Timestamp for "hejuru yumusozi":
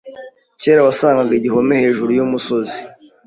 1.83-2.79